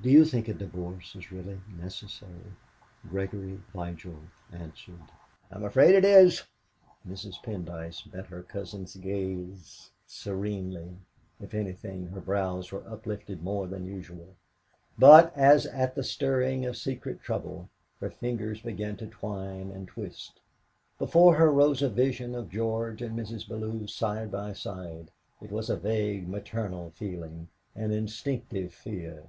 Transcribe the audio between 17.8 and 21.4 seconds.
her fingers began to twine and twist. Before